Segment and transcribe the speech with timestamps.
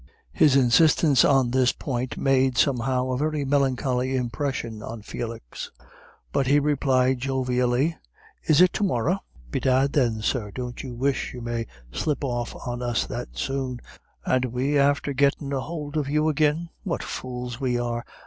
[0.31, 5.69] His insistence on this point made, somehow, a very melancholy impression on Felix;
[6.31, 7.97] but he replied jovially:
[8.45, 9.21] "Is it to morra?
[9.51, 13.79] Bedad then, sir, don't you wish you may slip off on us that soon,
[14.25, 16.69] and we after gettin' a hould of you agin?
[16.81, 18.03] What fools we are.